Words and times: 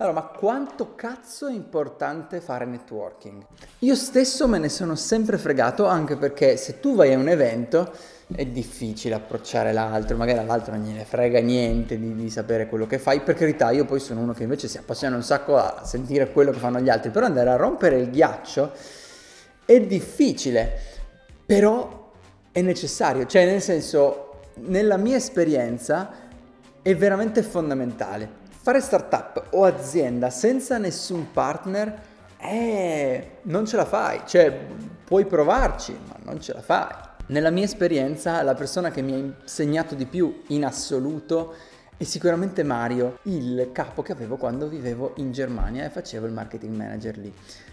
Allora, 0.00 0.14
ma 0.14 0.26
quanto 0.28 0.94
cazzo 0.94 1.46
è 1.46 1.52
importante 1.52 2.40
fare 2.40 2.64
networking? 2.64 3.44
Io 3.80 3.94
stesso 3.94 4.48
me 4.48 4.56
ne 4.56 4.70
sono 4.70 4.94
sempre 4.94 5.36
fregato, 5.36 5.84
anche 5.84 6.16
perché 6.16 6.56
se 6.56 6.80
tu 6.80 6.94
vai 6.94 7.12
a 7.12 7.18
un 7.18 7.28
evento 7.28 7.92
è 8.34 8.46
difficile 8.46 9.14
approcciare 9.14 9.74
l'altro, 9.74 10.16
magari 10.16 10.38
all'altro 10.38 10.74
non 10.74 10.84
gliene 10.84 11.04
frega 11.04 11.40
niente 11.40 11.98
di, 11.98 12.14
di, 12.14 12.30
sapere 12.30 12.66
quello 12.66 12.86
che 12.86 12.98
fai. 12.98 13.20
Per 13.20 13.34
carità, 13.34 13.72
io 13.72 13.84
poi 13.84 14.00
sono 14.00 14.22
uno 14.22 14.32
che 14.32 14.44
invece 14.44 14.68
si 14.68 14.78
appassiona 14.78 15.16
un 15.16 15.22
sacco 15.22 15.58
a 15.58 15.84
sentire 15.84 16.32
quello 16.32 16.50
che 16.50 16.58
fanno 16.58 16.80
gli 16.80 16.88
altri, 16.88 17.10
però 17.10 17.26
andare 17.26 17.50
a 17.50 17.56
rompere 17.56 17.98
il 17.98 18.08
ghiaccio 18.08 18.72
è 19.66 19.80
difficile, 19.82 20.80
però 21.44 22.10
è 22.50 22.62
necessario, 22.62 23.26
cioè 23.26 23.44
nel 23.44 23.60
senso, 23.60 24.44
nella 24.60 24.96
mia 24.96 25.16
esperienza 25.16 26.10
è 26.80 26.96
veramente 26.96 27.42
fondamentale. 27.42 28.39
Fare 28.62 28.82
startup 28.82 29.46
o 29.52 29.64
azienda 29.64 30.28
senza 30.28 30.76
nessun 30.76 31.32
partner, 31.32 31.98
eh, 32.36 33.38
non 33.44 33.64
ce 33.64 33.76
la 33.76 33.86
fai, 33.86 34.20
cioè 34.26 34.54
puoi 35.02 35.24
provarci, 35.24 35.98
ma 36.06 36.16
non 36.24 36.42
ce 36.42 36.52
la 36.52 36.60
fai. 36.60 36.94
Nella 37.28 37.48
mia 37.48 37.64
esperienza 37.64 38.42
la 38.42 38.54
persona 38.54 38.90
che 38.90 39.00
mi 39.00 39.14
ha 39.14 39.16
insegnato 39.16 39.94
di 39.94 40.04
più 40.04 40.42
in 40.48 40.66
assoluto 40.66 41.54
è 42.00 42.04
sicuramente 42.04 42.62
Mario, 42.62 43.18
il 43.24 43.72
capo 43.72 44.00
che 44.00 44.12
avevo 44.12 44.38
quando 44.38 44.68
vivevo 44.68 45.12
in 45.16 45.32
Germania 45.32 45.84
e 45.84 45.90
facevo 45.90 46.24
il 46.24 46.32
marketing 46.32 46.74
manager 46.74 47.18
lì. 47.18 47.30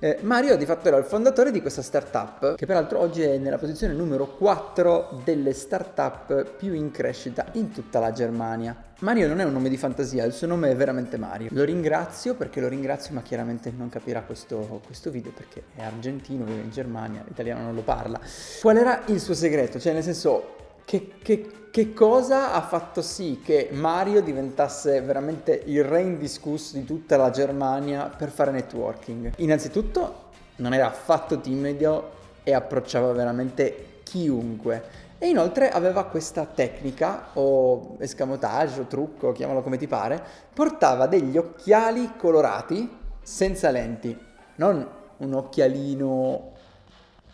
Eh, 0.00 0.18
Mario 0.22 0.56
di 0.56 0.66
fatto 0.66 0.88
era 0.88 0.96
il 0.96 1.04
fondatore 1.04 1.52
di 1.52 1.60
questa 1.60 1.82
startup 1.82 2.56
che 2.56 2.66
peraltro 2.66 2.98
oggi 2.98 3.22
è 3.22 3.38
nella 3.38 3.58
posizione 3.58 3.94
numero 3.94 4.34
4 4.34 5.20
delle 5.22 5.52
startup 5.52 6.56
più 6.56 6.72
in 6.72 6.90
crescita 6.90 7.46
in 7.52 7.70
tutta 7.70 8.00
la 8.00 8.10
Germania. 8.10 8.76
Mario 9.02 9.28
non 9.28 9.38
è 9.38 9.44
un 9.44 9.52
nome 9.52 9.68
di 9.68 9.76
fantasia, 9.76 10.24
il 10.24 10.32
suo 10.32 10.48
nome 10.48 10.72
è 10.72 10.74
veramente 10.74 11.16
Mario. 11.16 11.50
Lo 11.52 11.62
ringrazio 11.62 12.34
perché 12.34 12.60
lo 12.60 12.66
ringrazio 12.66 13.14
ma 13.14 13.22
chiaramente 13.22 13.72
non 13.76 13.88
capirà 13.88 14.22
questo, 14.22 14.80
questo 14.84 15.12
video 15.12 15.30
perché 15.30 15.62
è 15.76 15.82
argentino, 15.84 16.44
vive 16.44 16.62
in 16.62 16.70
Germania, 16.70 17.22
l'italiano 17.24 17.62
non 17.62 17.74
lo 17.76 17.82
parla. 17.82 18.18
Qual 18.60 18.76
era 18.76 19.02
il 19.06 19.20
suo 19.20 19.34
segreto? 19.34 19.78
Cioè 19.78 19.92
nel 19.92 20.02
senso 20.02 20.56
che, 20.88 21.12
che, 21.22 21.50
che, 21.70 21.92
cosa 21.92 22.54
ha 22.54 22.62
fatto 22.62 23.02
sì 23.02 23.42
che 23.44 23.68
Mario 23.72 24.22
diventasse 24.22 25.02
veramente 25.02 25.64
il 25.66 25.84
re 25.84 26.00
indiscusso 26.00 26.78
di 26.78 26.86
tutta 26.86 27.18
la 27.18 27.28
Germania 27.28 28.04
per 28.04 28.30
fare 28.30 28.52
networking? 28.52 29.34
Innanzitutto 29.36 30.30
non 30.56 30.72
era 30.72 30.86
affatto 30.86 31.40
timido 31.40 32.12
e 32.42 32.54
approcciava 32.54 33.12
veramente 33.12 34.00
chiunque. 34.02 34.82
E 35.18 35.28
inoltre 35.28 35.68
aveva 35.68 36.04
questa 36.04 36.46
tecnica 36.46 37.32
o 37.34 37.96
escamotage 37.98 38.80
o 38.80 38.84
trucco, 38.86 39.32
chiamalo 39.32 39.60
come 39.60 39.76
ti 39.76 39.86
pare, 39.86 40.22
portava 40.54 41.06
degli 41.06 41.36
occhiali 41.36 42.12
colorati 42.16 42.96
senza 43.20 43.70
lenti, 43.70 44.18
non 44.54 44.88
un 45.18 45.34
occhialino 45.34 46.52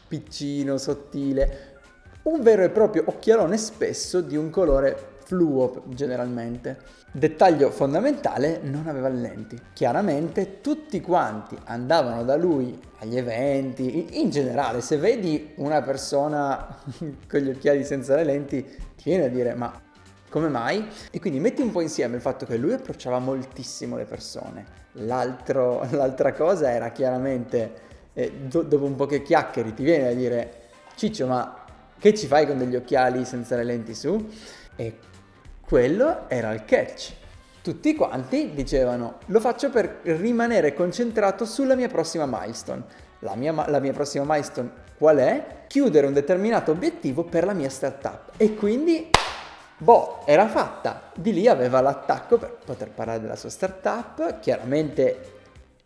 piccino, 0.08 0.76
sottile, 0.76 1.73
un 2.24 2.42
vero 2.42 2.62
e 2.62 2.70
proprio 2.70 3.04
occhialone 3.06 3.56
spesso 3.58 4.20
di 4.20 4.36
un 4.36 4.50
colore 4.50 5.12
fluo 5.24 5.82
generalmente. 5.86 7.02
Dettaglio 7.10 7.70
fondamentale, 7.70 8.60
non 8.62 8.86
aveva 8.88 9.08
lenti. 9.08 9.58
Chiaramente 9.72 10.60
tutti 10.60 11.00
quanti 11.00 11.56
andavano 11.64 12.24
da 12.24 12.36
lui 12.36 12.78
agli 12.98 13.16
eventi, 13.16 14.20
in 14.20 14.30
generale 14.30 14.80
se 14.80 14.96
vedi 14.96 15.52
una 15.56 15.82
persona 15.82 16.78
con 17.28 17.40
gli 17.40 17.50
occhiali 17.50 17.84
senza 17.84 18.16
le 18.16 18.24
lenti 18.24 18.62
ti 18.62 19.04
viene 19.04 19.24
a 19.24 19.28
dire 19.28 19.54
ma 19.54 19.72
come 20.30 20.48
mai? 20.48 20.84
E 21.10 21.20
quindi 21.20 21.38
metti 21.38 21.62
un 21.62 21.70
po' 21.70 21.80
insieme 21.80 22.16
il 22.16 22.20
fatto 22.20 22.44
che 22.44 22.56
lui 22.56 22.72
approcciava 22.72 23.18
moltissimo 23.20 23.96
le 23.96 24.04
persone. 24.04 24.64
L'altro, 24.92 25.86
l'altra 25.92 26.32
cosa 26.32 26.72
era 26.72 26.90
chiaramente, 26.90 27.72
eh, 28.14 28.32
do, 28.32 28.62
dopo 28.62 28.84
un 28.84 28.96
po' 28.96 29.06
che 29.06 29.22
chiacchieri 29.22 29.74
ti 29.74 29.84
viene 29.84 30.08
a 30.08 30.14
dire 30.14 30.62
Ciccio 30.96 31.26
ma 31.26 31.63
che 32.04 32.12
ci 32.12 32.26
fai 32.26 32.46
con 32.46 32.58
degli 32.58 32.76
occhiali 32.76 33.24
senza 33.24 33.56
le 33.56 33.64
lenti 33.64 33.94
su? 33.94 34.28
E 34.76 34.98
quello 35.66 36.28
era 36.28 36.52
il 36.52 36.66
catch. 36.66 37.14
Tutti 37.62 37.94
quanti 37.94 38.50
dicevano 38.52 39.20
lo 39.28 39.40
faccio 39.40 39.70
per 39.70 40.00
rimanere 40.02 40.74
concentrato 40.74 41.46
sulla 41.46 41.74
mia 41.74 41.88
prossima 41.88 42.26
milestone. 42.26 42.82
La 43.20 43.34
mia, 43.36 43.54
la 43.70 43.78
mia 43.78 43.94
prossima 43.94 44.24
milestone 44.26 44.70
qual 44.98 45.16
è? 45.16 45.64
Chiudere 45.66 46.06
un 46.06 46.12
determinato 46.12 46.72
obiettivo 46.72 47.24
per 47.24 47.46
la 47.46 47.54
mia 47.54 47.70
startup. 47.70 48.32
E 48.36 48.54
quindi 48.54 49.08
Boh, 49.78 50.26
era 50.26 50.46
fatta. 50.46 51.10
Di 51.14 51.32
lì 51.32 51.48
aveva 51.48 51.80
l'attacco 51.80 52.36
per 52.36 52.58
poter 52.62 52.90
parlare 52.90 53.22
della 53.22 53.34
sua 53.34 53.48
startup. 53.48 54.40
Chiaramente 54.40 55.32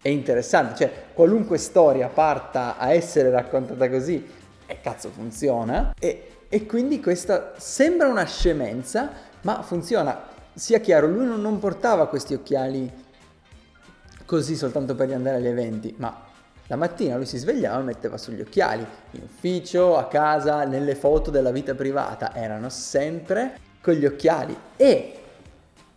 è 0.03 0.09
interessante, 0.09 0.75
cioè 0.75 0.93
qualunque 1.15 1.59
storia 1.59 2.09
parta 2.09 2.77
a 2.77 2.93
essere 2.93 3.31
raccontata 3.31 3.89
così 3.89 4.47
e 4.69 4.81
cazzo 4.81 5.11
funziona. 5.11 5.95
E, 5.99 6.34
e 6.49 6.67
quindi 6.67 7.01
questa 7.01 7.55
sembra 7.56 8.06
una 8.06 8.25
scemenza, 8.25 9.11
ma 9.41 9.62
funziona. 9.62 10.37
Sia 10.55 10.79
chiaro, 10.79 11.09
lui 11.09 11.27
non, 11.27 11.41
non 11.41 11.59
portava 11.59 12.06
questi 12.06 12.34
occhiali 12.34 13.06
così 14.25 14.56
soltanto 14.56 14.95
per 14.95 15.11
andare 15.12 15.37
agli 15.37 15.47
eventi, 15.47 15.95
ma 15.97 16.27
la 16.67 16.77
mattina 16.77 17.17
lui 17.17 17.25
si 17.25 17.39
svegliava 17.39 17.81
e 17.81 17.84
metteva 17.84 18.19
sugli 18.19 18.43
occhiali, 18.43 18.87
in 19.12 19.23
ufficio, 19.23 19.97
a 19.97 20.06
casa, 20.06 20.65
nelle 20.65 20.95
foto 20.95 21.31
della 21.31 21.50
vita 21.50 21.75
privata, 21.75 22.35
erano 22.35 22.69
sempre 22.69 23.59
con 23.81 23.95
gli 23.95 24.05
occhiali 24.05 24.55
e 24.77 25.15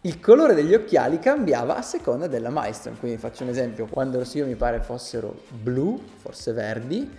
il 0.03 0.19
colore 0.21 0.55
degli 0.55 0.73
occhiali 0.73 1.19
cambiava 1.19 1.75
a 1.75 1.81
seconda 1.81 2.27
della 2.27 2.49
milestone. 2.49 2.95
Quindi 2.97 3.17
faccio 3.17 3.43
un 3.43 3.49
esempio, 3.49 3.85
quando 3.87 4.23
io 4.31 4.45
mi 4.45 4.55
pare 4.55 4.79
fossero 4.79 5.41
blu, 5.49 6.01
forse 6.15 6.53
verdi, 6.53 7.11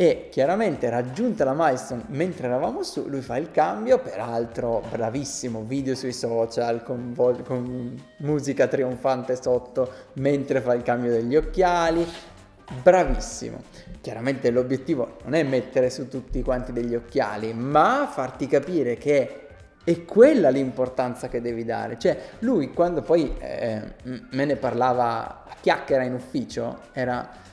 e 0.00 0.28
chiaramente 0.30 0.88
raggiunta 0.90 1.42
la 1.42 1.54
milestone 1.56 2.04
mentre 2.10 2.46
eravamo 2.46 2.84
su, 2.84 3.08
lui 3.08 3.20
fa 3.20 3.36
il 3.36 3.50
cambio, 3.50 3.98
peraltro 3.98 4.80
bravissimo, 4.88 5.64
video 5.64 5.96
sui 5.96 6.12
social 6.12 6.84
con, 6.84 7.12
vo- 7.12 7.42
con 7.42 8.00
musica 8.18 8.68
trionfante 8.68 9.34
sotto 9.34 9.90
mentre 10.12 10.60
fa 10.60 10.74
il 10.74 10.82
cambio 10.82 11.10
degli 11.10 11.34
occhiali, 11.34 12.06
bravissimo. 12.80 13.60
Chiaramente 14.00 14.50
l'obiettivo 14.50 15.16
non 15.24 15.34
è 15.34 15.42
mettere 15.42 15.90
su 15.90 16.06
tutti 16.06 16.42
quanti 16.42 16.72
degli 16.72 16.94
occhiali, 16.94 17.52
ma 17.52 18.08
farti 18.08 18.46
capire 18.46 18.94
che 18.94 19.46
è 19.82 20.04
quella 20.04 20.50
l'importanza 20.50 21.26
che 21.26 21.40
devi 21.40 21.64
dare. 21.64 21.98
Cioè, 21.98 22.16
lui 22.40 22.72
quando 22.72 23.02
poi 23.02 23.34
eh, 23.40 23.82
me 24.04 24.44
ne 24.44 24.54
parlava 24.54 25.44
a 25.44 25.56
chiacchiera 25.60 26.04
in 26.04 26.14
ufficio, 26.14 26.82
era... 26.92 27.46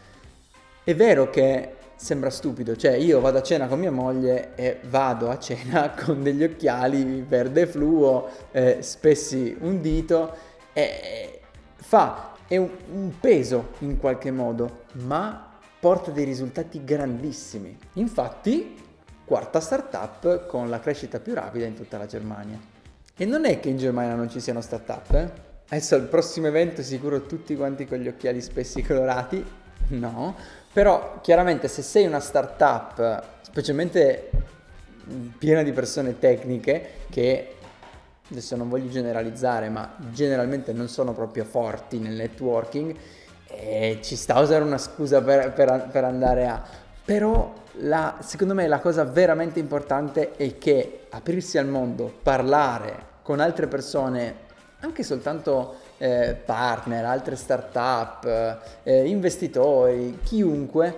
È 0.83 0.93
vero 0.93 1.31
che 1.31 1.73
sembra 1.95 2.29
stupido, 2.29 2.75
cioè 2.75 2.93
io 2.93 3.19
vado 3.19 3.37
a 3.37 3.41
cena 3.41 3.67
con 3.67 3.79
mia 3.79 3.91
moglie 3.91 4.55
e 4.55 4.79
vado 4.89 5.29
a 5.29 5.39
cena 5.39 5.91
con 5.97 6.23
degli 6.23 6.43
occhiali 6.43 7.23
verde 7.27 7.65
fluo, 7.67 8.29
eh, 8.51 8.79
spessi 8.81 9.55
un 9.59 9.81
dito 9.81 10.35
e 10.73 11.39
fa 11.75 12.33
è 12.47 12.57
un, 12.57 12.69
un 12.91 13.11
peso 13.19 13.71
in 13.79 13.97
qualche 13.97 14.31
modo, 14.31 14.83
ma 14.93 15.53
porta 15.79 16.11
dei 16.11 16.25
risultati 16.25 16.83
grandissimi. 16.83 17.77
Infatti, 17.93 18.75
quarta 19.23 19.59
startup 19.59 20.45
con 20.45 20.69
la 20.69 20.79
crescita 20.79 21.19
più 21.19 21.33
rapida 21.33 21.65
in 21.65 21.75
tutta 21.75 21.97
la 21.97 22.05
Germania. 22.05 22.59
E 23.17 23.25
non 23.25 23.45
è 23.45 23.59
che 23.59 23.69
in 23.69 23.77
Germania 23.77 24.15
non 24.15 24.29
ci 24.29 24.39
siano 24.39 24.61
startup, 24.61 25.11
eh? 25.13 25.43
Adesso 25.67 25.95
al 25.95 26.03
prossimo 26.03 26.47
evento 26.47 26.83
sicuro 26.83 27.25
tutti 27.25 27.55
quanti 27.55 27.87
con 27.87 27.97
gli 27.97 28.07
occhiali 28.07 28.39
spessi 28.39 28.83
colorati, 28.83 29.43
no, 29.89 30.35
però 30.75 31.19
chiaramente 31.21 31.69
se 31.69 31.81
sei 31.81 32.05
una 32.05 32.19
startup, 32.19 33.23
specialmente 33.43 34.29
piena 35.37 35.63
di 35.63 35.71
persone 35.71 36.19
tecniche 36.19 37.05
che 37.09 37.55
adesso 38.29 38.57
non 38.57 38.67
voglio 38.67 38.89
generalizzare, 38.89 39.69
ma 39.69 39.95
generalmente 40.11 40.73
non 40.73 40.89
sono 40.89 41.13
proprio 41.13 41.45
forti 41.45 41.97
nel 41.97 42.15
networking, 42.15 42.93
e 43.47 43.99
ci 44.01 44.17
sta 44.17 44.33
a 44.33 44.41
usare 44.41 44.65
una 44.65 44.77
scusa 44.77 45.21
per, 45.21 45.53
per, 45.53 45.87
per 45.89 46.03
andare 46.03 46.45
a... 46.45 46.61
Però 47.05 47.53
la, 47.75 48.17
secondo 48.19 48.53
me 48.53 48.67
la 48.67 48.79
cosa 48.79 49.05
veramente 49.05 49.59
importante 49.59 50.33
è 50.35 50.57
che 50.57 51.05
aprirsi 51.09 51.57
al 51.57 51.67
mondo, 51.67 52.13
parlare 52.21 53.13
con 53.21 53.39
altre 53.39 53.67
persone, 53.67 54.35
anche 54.85 55.03
soltanto 55.03 55.75
eh, 55.97 56.35
partner, 56.45 57.05
altre 57.05 57.35
start-up, 57.35 58.25
eh, 58.83 59.07
investitori, 59.07 60.19
chiunque, 60.23 60.95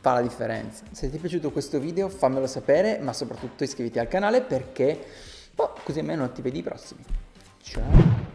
fa 0.00 0.14
la 0.14 0.20
differenza. 0.20 0.84
Se 0.90 1.08
ti 1.08 1.16
è 1.16 1.20
piaciuto 1.20 1.52
questo 1.52 1.78
video 1.78 2.08
fammelo 2.08 2.46
sapere, 2.46 2.98
ma 2.98 3.12
soprattutto 3.12 3.62
iscriviti 3.62 3.98
al 3.98 4.08
canale 4.08 4.42
perché 4.42 4.98
boh, 5.54 5.74
così 5.84 6.00
almeno 6.00 6.30
ti 6.32 6.42
vedi 6.42 6.58
i 6.58 6.62
prossimi. 6.62 7.04
Ciao! 7.62 8.31